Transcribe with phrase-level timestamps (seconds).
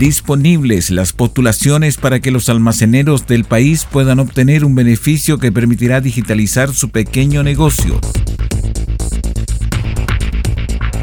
[0.00, 6.00] Disponibles las postulaciones para que los almaceneros del país puedan obtener un beneficio que permitirá
[6.00, 8.00] digitalizar su pequeño negocio.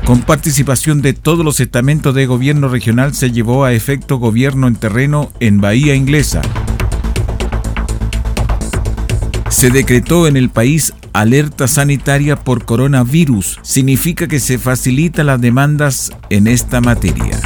[0.04, 4.76] Con participación de todos los estamentos de gobierno regional se llevó a efecto gobierno en
[4.76, 6.42] terreno en Bahía Inglesa.
[9.52, 13.60] Se decretó en el país alerta sanitaria por coronavirus.
[13.62, 17.40] Significa que se facilitan las demandas en esta materia.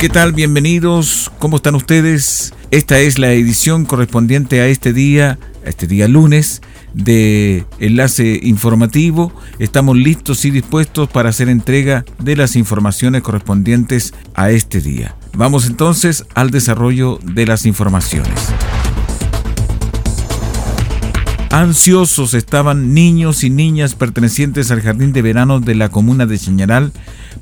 [0.00, 0.32] ¿Qué tal?
[0.32, 1.28] Bienvenidos.
[1.40, 2.54] ¿Cómo están ustedes?
[2.70, 6.62] Esta es la edición correspondiente a este día, a este día lunes
[6.94, 9.32] de enlace informativo.
[9.58, 15.16] Estamos listos y dispuestos para hacer entrega de las informaciones correspondientes a este día.
[15.36, 18.52] Vamos entonces al desarrollo de las informaciones.
[21.50, 26.92] Ansiosos estaban niños y niñas pertenecientes al jardín de verano de la comuna de Chañaral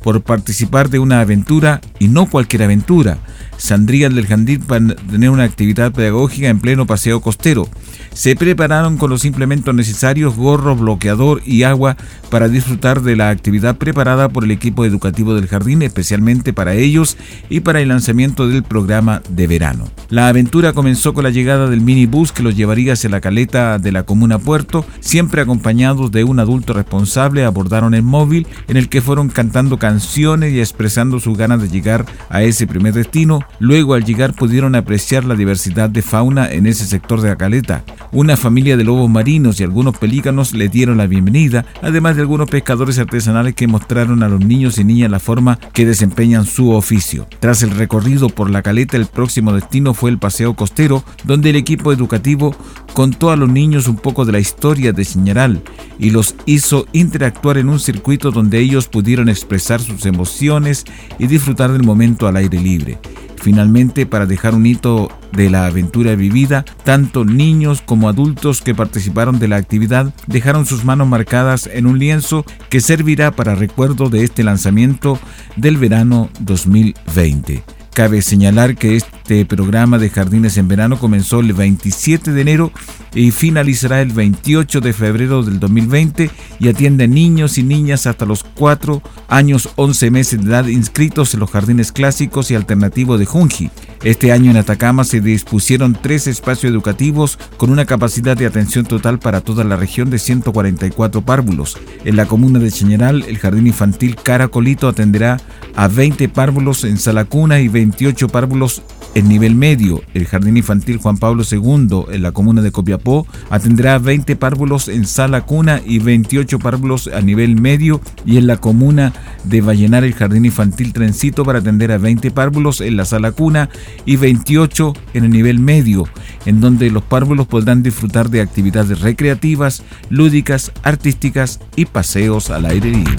[0.07, 3.19] por participar de una aventura y no cualquier aventura.
[3.59, 7.69] Saldrían del jardín para tener una actividad pedagógica en pleno paseo costero
[8.17, 11.99] se prepararon con los implementos necesarios, gorro, bloqueador y agua
[12.31, 17.19] para disfrutar de la actividad preparada por el equipo educativo del jardín, especialmente para ellos
[17.51, 19.91] y para el lanzamiento del programa de verano.
[20.09, 23.93] La aventura comenzó con la llegada del minibús que los llevaría hacia la caleta de
[23.93, 29.03] la comuna Puerto, siempre acompañados de un adulto responsable, abordaron el móvil en el que
[29.03, 33.41] fueron cantando canciones y expresando sus ganas de llegar a ese primer destino.
[33.59, 37.85] Luego al llegar pudieron apreciar la diversidad de fauna en ese sector de la caleta.
[38.13, 42.51] Una familia de lobos marinos y algunos pelícanos le dieron la bienvenida, además de algunos
[42.51, 47.27] pescadores artesanales que mostraron a los niños y niñas la forma que desempeñan su oficio.
[47.41, 51.57] Tras el recorrido por la caleta, el próximo destino fue el paseo costero, donde el
[51.57, 52.55] equipo educativo
[52.97, 55.63] contó a los niños un poco de la historia de Señaral
[55.99, 60.87] y los hizo interactuar en un circuito donde ellos pudieron expresar sus emociones
[61.19, 62.99] y disfrutar del momento al aire libre.
[63.37, 69.39] Finalmente, para dejar un hito de la aventura vivida, tanto niños como adultos que participaron
[69.39, 74.25] de la actividad dejaron sus manos marcadas en un lienzo que servirá para recuerdo de
[74.25, 75.19] este lanzamiento
[75.57, 77.76] del verano 2020.
[77.97, 82.71] Cabe señalar que este programa de Jardines en Verano comenzó el 27 de enero
[83.17, 88.45] y finalizará el 28 de febrero del 2020 y atiende niños y niñas hasta los
[88.45, 93.71] 4 años 11 meses de edad inscritos en los jardines clásicos y alternativos de Junji.
[94.05, 99.19] Este año en Atacama se dispusieron tres espacios educativos con una capacidad de atención total
[99.19, 101.79] para toda la región de 144 párvulos.
[102.05, 105.41] En la comuna de Chañaral, el jardín infantil Caracolito atenderá
[105.75, 108.83] a 20 párvulos en sala cuna y 28 párvulos
[109.15, 110.03] en nivel medio.
[110.13, 113.06] El jardín infantil Juan Pablo II en la comuna de Copiapó
[113.51, 118.57] atenderá 20 párvulos en sala cuna y 28 párvulos a nivel medio y en la
[118.57, 119.13] comuna
[119.45, 123.69] de Vallenar el jardín infantil Trencito para atender a 20 párvulos en la sala cuna
[124.05, 126.05] y 28 en el nivel medio,
[126.45, 132.91] en donde los párvulos podrán disfrutar de actividades recreativas, lúdicas, artísticas y paseos al aire
[132.91, 133.15] libre.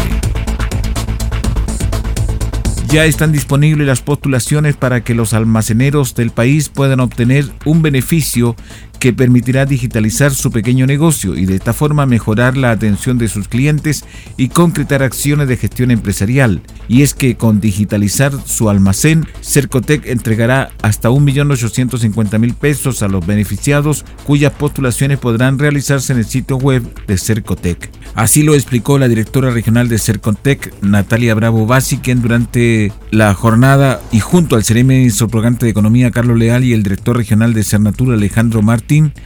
[2.89, 8.55] Ya están disponibles las postulaciones para que los almaceneros del país puedan obtener un beneficio
[8.99, 13.47] que permitirá digitalizar su pequeño negocio y de esta forma mejorar la atención de sus
[13.47, 14.05] clientes
[14.37, 16.61] y concretar acciones de gestión empresarial.
[16.87, 24.05] Y es que con digitalizar su almacén, Cercotec entregará hasta 1.850.000 pesos a los beneficiados
[24.25, 27.89] cuyas postulaciones podrán realizarse en el sitio web de Cercotec.
[28.15, 34.01] Así lo explicó la directora regional de Cercotec, Natalia Bravo Basi, quien durante la jornada
[34.11, 38.15] y junto al seremi subrogante de Economía Carlos Leal y el director regional de Cernatura
[38.15, 38.61] Alejandro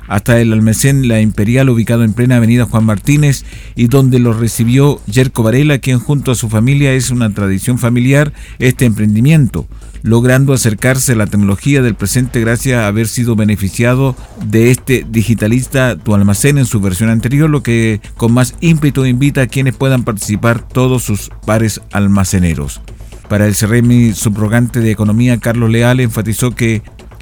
[0.07, 4.99] Hasta el almacén La Imperial ubicado en plena avenida Juan Martínez y donde lo recibió
[5.09, 9.67] Jerko Varela, quien junto a su familia es una tradición familiar este emprendimiento.
[10.03, 15.95] logrando acercarse a la tecnología del presente gracias a haber sido beneficiado de este digitalista
[15.95, 20.03] tu almacén en su versión anterior, lo que con más ímpetu invita a quienes puedan
[20.03, 22.81] participar todos sus pares almaceneros.
[23.29, 26.81] Para el CEREMI subrogante de Economía, Carlos Leal enfatizó que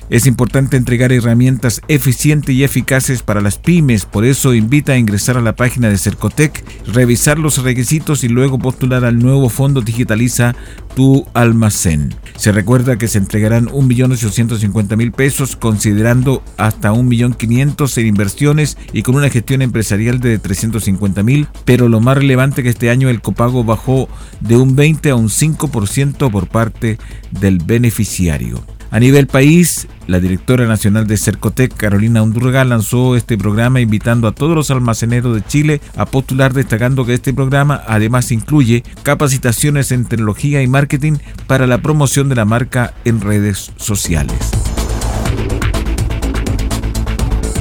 [0.09, 5.37] es importante entregar herramientas eficientes y eficaces para las pymes, por eso invita a ingresar
[5.37, 10.55] a la página de Cercotec, revisar los requisitos y luego postular al nuevo fondo Digitaliza
[10.95, 12.13] tu almacén.
[12.35, 19.29] Se recuerda que se entregarán 1.850.000 pesos considerando hasta 1.500.000 en inversiones y con una
[19.29, 24.09] gestión empresarial de 350.000, pero lo más relevante que este año el copago bajó
[24.39, 26.97] de un 20 a un 5% por parte
[27.31, 28.63] del beneficiario.
[28.91, 34.31] A nivel país, la directora nacional de Cercotec, Carolina Undurga, lanzó este programa invitando a
[34.31, 40.05] todos los almaceneros de Chile a postular, destacando que este programa además incluye capacitaciones en
[40.05, 44.68] tecnología y marketing para la promoción de la marca en redes sociales.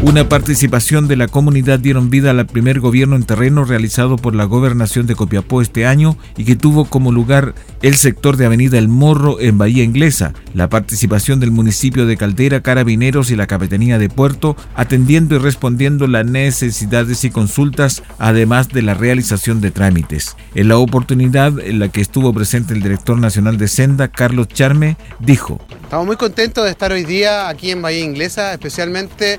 [0.08, 4.44] Una participación de la comunidad dieron vida al primer gobierno en terreno realizado por la
[4.44, 8.88] gobernación de Copiapó este año y que tuvo como lugar el sector de Avenida El
[8.88, 10.32] Morro en Bahía Inglesa.
[10.54, 16.06] La participación del municipio de Caldera, Carabineros y la Capitanía de Puerto atendiendo y respondiendo
[16.06, 20.36] las necesidades y consultas, además de la realización de trámites.
[20.54, 24.96] En la oportunidad en la que estuvo presente el director nacional de Senda, Carlos Charme,
[25.20, 29.38] dijo: Estamos muy contentos de estar hoy día aquí en Bahía Inglesa, especialmente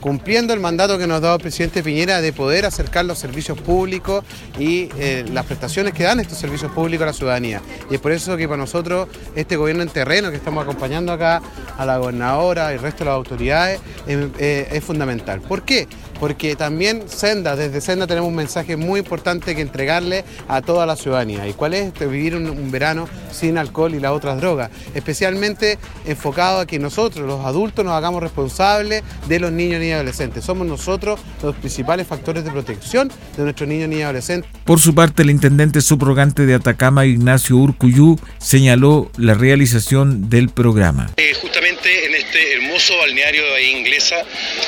[0.00, 3.58] cumpliendo el mandato que nos ha dado el presidente Piñera de poder acercar los servicios
[3.60, 4.24] públicos
[4.58, 7.60] y eh, las prestaciones que dan estos servicios públicos a la ciudadanía.
[7.90, 11.42] Y es por eso que para nosotros este gobierno en terreno que estamos acompañando acá
[11.76, 15.40] a la gobernadora y el resto de las autoridades eh, es fundamental.
[15.40, 15.86] ¿Por qué?
[16.20, 20.94] Porque también Senda, desde Senda tenemos un mensaje muy importante que entregarle a toda la
[20.94, 21.48] ciudadanía.
[21.48, 21.86] ¿Y cuál es?
[21.86, 24.70] Este, vivir un, verano sin alcohol y las otras drogas.
[24.94, 30.44] Especialmente enfocado a que nosotros, los adultos, nos hagamos responsables de los niños y adolescentes.
[30.44, 34.50] Somos nosotros los principales factores de protección de nuestros niños y adolescentes.
[34.64, 41.10] Por su parte, el intendente subrogante de Atacama, Ignacio Urcuyú, señaló la realización del programa.
[41.16, 44.16] Eh, justamente en este hermoso balneario de Bahía Inglesa,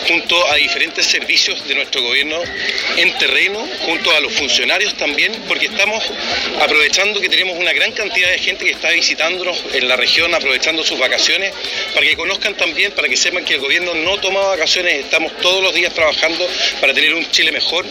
[0.09, 2.37] junto a diferentes servicios de nuestro gobierno
[2.97, 6.01] en terreno, junto a los funcionarios también, porque estamos
[6.63, 10.85] aprovechando que tenemos una gran cantidad de gente que está visitándonos en la región, aprovechando
[10.85, 11.53] sus vacaciones,
[11.95, 15.65] para que conozcan también, para que sepan que el gobierno no toma vacaciones, estamos todos
[15.65, 16.47] los días trabajando
[16.81, 17.87] para tener un Chile mejor,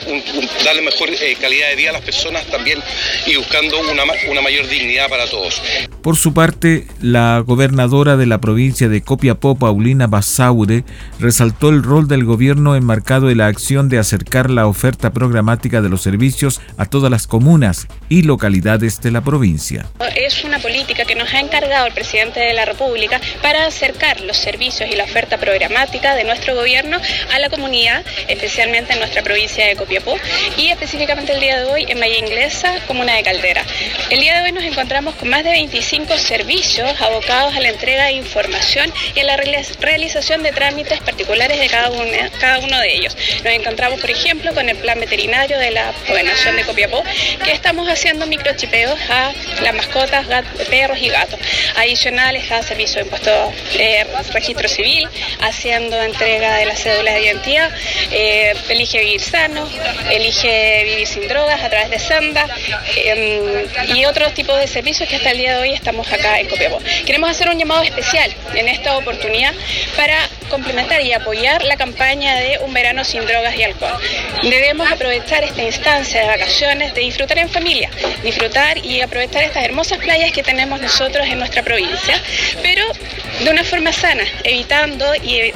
[0.63, 2.81] darle mejor eh, calidad de vida a las personas también
[3.25, 5.61] y buscando una, una mayor dignidad para todos.
[6.01, 10.85] Por su parte, la gobernadora de la provincia de Copiapó, Paulina Basaure,
[11.19, 15.89] resaltó el rol del gobierno enmarcado en la acción de acercar la oferta programática de
[15.89, 19.85] los servicios a todas las comunas y localidades de la provincia.
[20.15, 24.37] Es una política que nos ha encargado el presidente de la República para acercar los
[24.37, 26.97] servicios y la oferta programática de nuestro gobierno
[27.33, 30.15] a la comunidad, especialmente en nuestra provincia de Copiapó
[30.57, 33.63] y específicamente el día de hoy en Valle Inglesa, comuna de Caldera.
[34.09, 38.05] El día de hoy nos encontramos con más de 25 servicios abocados a la entrega
[38.05, 41.89] de información y a la realización de trámites particulares de cada
[42.59, 43.15] uno de ellos.
[43.43, 47.03] Nos encontramos, por ejemplo, con el plan veterinario de la gobernación de Copiapó,
[47.43, 49.31] que estamos haciendo microchipeos a
[49.61, 50.25] las mascotas,
[50.69, 51.39] perros y gatos.
[51.75, 55.07] Adicionales a servicio de impuesto de registro civil,
[55.41, 57.71] haciendo entrega de la cédula de identidad,
[58.11, 59.67] eh, elige vivir sano,
[60.09, 62.47] elige vivir sin drogas a través de Senda
[62.95, 66.47] em, y otros tipos de servicios que hasta el día de hoy estamos acá en
[66.47, 66.79] Copiapó.
[67.05, 69.53] Queremos hacer un llamado especial en esta oportunidad
[69.95, 70.17] para
[70.51, 73.97] complementar y apoyar la campaña de Un verano sin drogas y alcohol.
[74.43, 77.89] Debemos aprovechar esta instancia de vacaciones, de disfrutar en familia,
[78.21, 82.21] disfrutar y aprovechar estas hermosas playas que tenemos nosotros en nuestra provincia,
[82.61, 82.83] pero
[83.43, 85.53] de una forma sana, evitando y eh,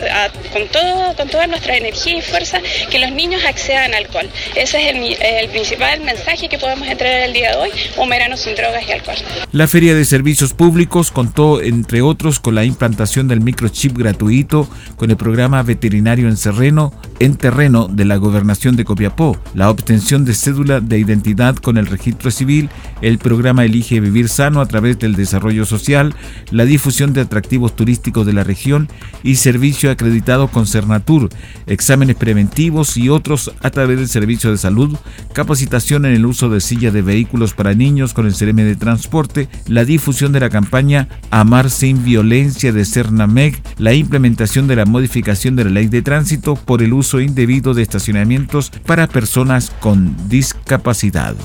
[0.52, 4.28] con, todo, con toda nuestra energía y fuerza que los niños accedan al alcohol.
[4.56, 8.56] Ese es el, principal mensaje que podemos entregar el día de hoy, un verano sin
[8.56, 9.16] drogas y alcohol.
[9.52, 15.12] La Feria de Servicios Públicos contó, entre otros, con la implantación del microchip gratuito, con
[15.12, 20.34] el programa veterinario en terreno, en terreno de la gobernación de Copiapó, la obtención de
[20.34, 22.70] cédula de identidad con el registro civil,
[23.02, 26.16] el programa Elige Vivir Sano a través del desarrollo social,
[26.52, 28.88] la difusión de atractivos turísticos de la región
[29.24, 31.30] y servicio acreditado con Cernatur,
[31.68, 34.98] exámenes preventivos y otros a través del servicio de salud,
[35.34, 39.50] capacitación en el uso de silla de vehículos para niños con el CRM de transporte,
[39.68, 45.56] la difusión de la campaña Amar sin violencia de Cernameg, la implementación de la modificación
[45.56, 51.36] de la ley de tránsito por el uso indebido de estacionamientos para personas con discapacidad.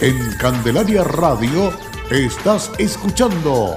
[0.00, 1.70] En Candelaria Radio
[2.10, 3.76] Estás escuchando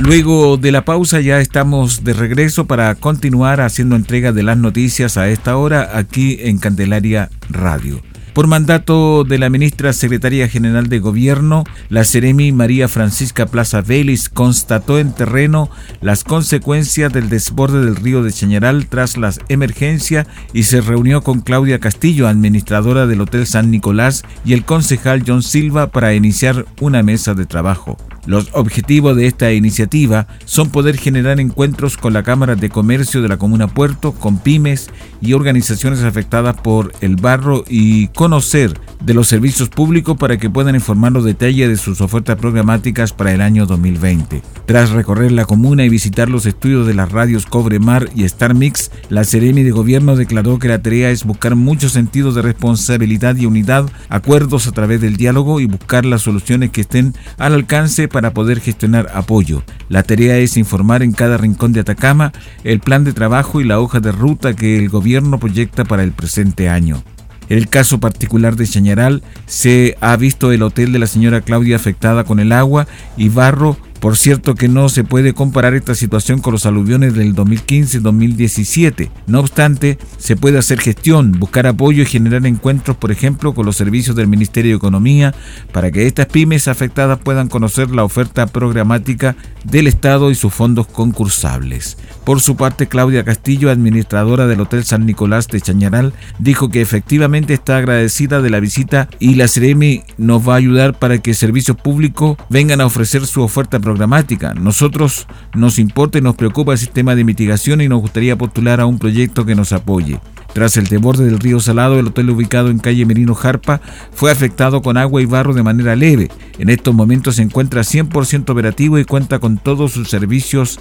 [0.00, 5.18] Luego de la pausa ya estamos de regreso para continuar haciendo entrega de las noticias
[5.18, 8.00] a esta hora aquí en Candelaria Radio.
[8.32, 14.30] Por mandato de la ministra secretaria general de Gobierno, la Seremi María Francisca Plaza Vélez
[14.30, 15.68] constató en terreno
[16.00, 21.40] las consecuencias del desborde del río de Chañaral tras la emergencia y se reunió con
[21.40, 27.02] Claudia Castillo, administradora del Hotel San Nicolás, y el concejal John Silva para iniciar una
[27.02, 27.98] mesa de trabajo.
[28.26, 33.28] Los objetivos de esta iniciativa son poder generar encuentros con la Cámara de Comercio de
[33.28, 39.28] la Comuna Puerto, con pymes y organizaciones afectadas por el barro y conocer de los
[39.28, 43.66] servicios públicos para que puedan informar los detalles de sus ofertas programáticas para el año
[43.66, 44.42] 2020.
[44.66, 48.54] Tras recorrer la comuna y visitar los estudios de las radios Cobre Mar y Star
[48.54, 53.36] Mix, la Seremi de Gobierno declaró que la tarea es buscar muchos sentidos de responsabilidad
[53.36, 58.08] y unidad, acuerdos a través del diálogo y buscar las soluciones que estén al alcance
[58.10, 59.62] para poder gestionar apoyo.
[59.88, 62.32] La tarea es informar en cada rincón de Atacama
[62.64, 66.12] el plan de trabajo y la hoja de ruta que el gobierno proyecta para el
[66.12, 67.02] presente año.
[67.48, 72.22] El caso particular de Chañaral, se ha visto el hotel de la señora Claudia afectada
[72.22, 72.86] con el agua
[73.16, 77.34] y barro por cierto que no se puede comparar esta situación con los aluviones del
[77.36, 79.10] 2015-2017.
[79.26, 83.76] No obstante, se puede hacer gestión, buscar apoyo y generar encuentros, por ejemplo, con los
[83.76, 85.34] servicios del Ministerio de Economía,
[85.72, 90.86] para que estas pymes afectadas puedan conocer la oferta programática del Estado y sus fondos
[90.86, 91.98] concursables.
[92.24, 97.52] Por su parte, Claudia Castillo, administradora del Hotel San Nicolás de Chañaral, dijo que efectivamente
[97.52, 101.76] está agradecida de la visita y la CEREMI nos va a ayudar para que servicios
[101.76, 104.54] públicos vengan a ofrecer su oferta programática programática.
[104.54, 108.86] Nosotros nos importa y nos preocupa el sistema de mitigación y nos gustaría postular a
[108.86, 110.20] un proyecto que nos apoye.
[110.52, 113.80] Tras el desborde del río Salado, el hotel ubicado en calle Merino Jarpa
[114.12, 116.30] fue afectado con agua y barro de manera leve.
[116.58, 120.78] En estos momentos se encuentra 100% operativo y cuenta con todos sus servicios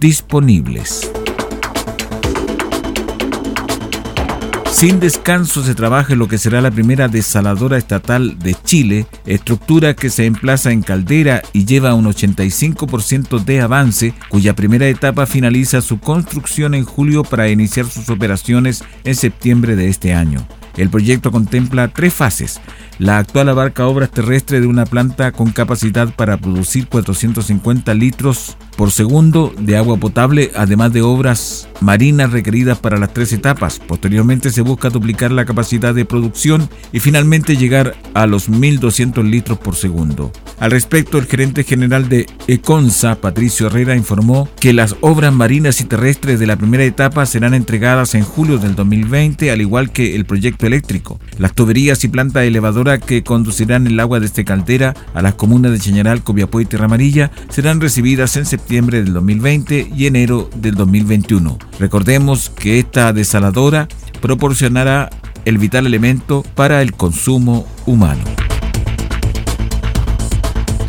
[0.00, 1.12] disponibles.
[4.78, 9.96] Sin descanso se trabaja en lo que será la primera desaladora estatal de Chile, estructura
[9.96, 15.80] que se emplaza en Caldera y lleva un 85% de avance, cuya primera etapa finaliza
[15.80, 20.46] su construcción en julio para iniciar sus operaciones en septiembre de este año.
[20.78, 22.60] El proyecto contempla tres fases.
[22.98, 28.92] La actual abarca obras terrestres de una planta con capacidad para producir 450 litros por
[28.92, 33.80] segundo de agua potable, además de obras marinas requeridas para las tres etapas.
[33.80, 39.58] Posteriormente se busca duplicar la capacidad de producción y finalmente llegar a los 1.200 litros
[39.58, 40.32] por segundo.
[40.60, 45.84] Al respecto, el gerente general de Econsa, Patricio Herrera, informó que las obras marinas y
[45.84, 50.24] terrestres de la primera etapa serán entregadas en julio del 2020, al igual que el
[50.24, 51.18] proyecto eléctrico.
[51.38, 55.80] Las tuberías y planta elevadora que conducirán el agua desde Caldera a las comunas de
[55.80, 61.58] Chañaral, Copiapó y Tierra Amarilla serán recibidas en septiembre del 2020 y enero del 2021.
[61.80, 63.88] Recordemos que esta desaladora
[64.20, 65.10] proporcionará
[65.44, 68.22] el vital elemento para el consumo humano.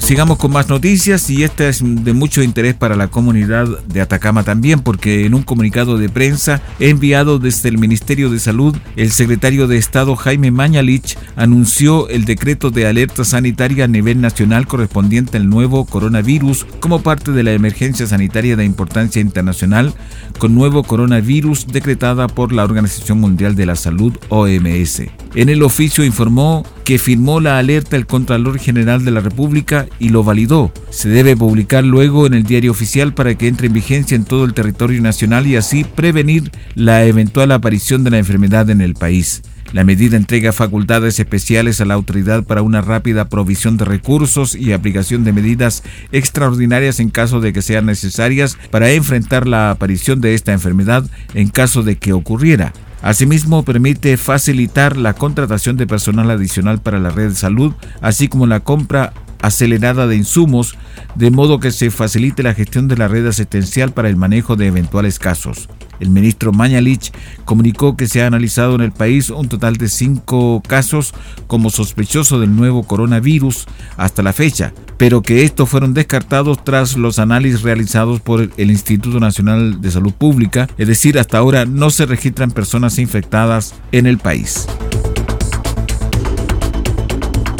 [0.10, 4.42] Sigamos con más noticias y esta es de mucho interés para la comunidad de Atacama
[4.42, 9.68] también porque en un comunicado de prensa enviado desde el Ministerio de Salud, el secretario
[9.68, 15.48] de Estado Jaime Mañalich anunció el decreto de alerta sanitaria a nivel nacional correspondiente al
[15.48, 19.94] nuevo coronavirus como parte de la emergencia sanitaria de importancia internacional
[20.40, 25.04] con nuevo coronavirus decretada por la Organización Mundial de la Salud OMS.
[25.36, 30.10] En el oficio informó que firmó la alerta el Contralor General de la República y
[30.10, 30.72] lo validó.
[30.90, 34.44] Se debe publicar luego en el diario oficial para que entre en vigencia en todo
[34.44, 39.44] el territorio nacional y así prevenir la eventual aparición de la enfermedad en el país.
[39.72, 44.72] La medida entrega facultades especiales a la autoridad para una rápida provisión de recursos y
[44.72, 50.34] aplicación de medidas extraordinarias en caso de que sean necesarias para enfrentar la aparición de
[50.34, 51.06] esta enfermedad
[51.36, 52.74] en caso de que ocurriera.
[53.02, 58.46] Asimismo, permite facilitar la contratación de personal adicional para la red de salud, así como
[58.46, 60.78] la compra acelerada de insumos,
[61.16, 64.68] de modo que se facilite la gestión de la red asistencial para el manejo de
[64.68, 65.70] eventuales casos.
[66.00, 67.12] El ministro Mañalich
[67.46, 71.14] comunicó que se ha analizado en el país un total de cinco casos
[71.48, 73.66] como sospechoso del nuevo coronavirus
[73.98, 79.20] hasta la fecha, pero que estos fueron descartados tras los análisis realizados por el Instituto
[79.20, 84.18] Nacional de Salud Pública, es decir, hasta ahora no se registran personas infectadas en el
[84.18, 84.68] país.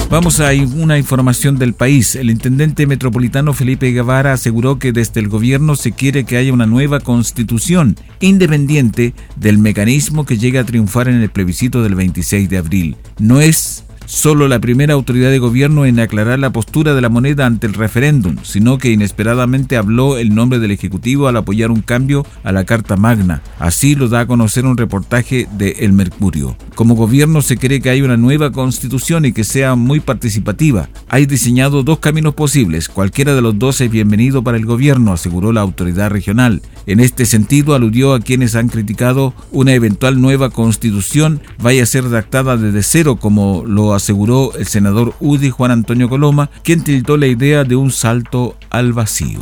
[0.10, 2.16] Vamos a una información del país.
[2.16, 6.66] El intendente metropolitano Felipe Guevara aseguró que desde el gobierno se quiere que haya una
[6.66, 12.58] nueva constitución independiente del mecanismo que llegue a triunfar en el plebiscito del 26 de
[12.58, 12.98] abril.
[13.20, 17.46] No es solo la primera autoridad de gobierno en aclarar la postura de la moneda
[17.46, 22.26] ante el referéndum, sino que inesperadamente habló el nombre del Ejecutivo al apoyar un cambio
[22.44, 23.44] a la Carta Magna.
[23.60, 26.58] Así lo da a conocer un reportaje de El Mercurio.
[26.74, 30.90] Como gobierno se cree que hay una nueva constitución y que sea muy participativa.
[31.08, 35.52] Hay diseñado dos caminos posibles, cualquiera de los dos es bienvenido para el gobierno, aseguró
[35.52, 36.64] la autoridad regional.
[36.88, 42.06] En este sentido aludió a quienes han criticado una eventual nueva constitución vaya a ser
[42.06, 47.28] redactada desde cero como lo aseguró el senador UDI Juan Antonio Coloma, quien tildó la
[47.28, 49.42] idea de un salto al vacío.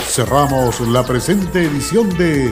[0.07, 2.51] Cerramos la presente edición de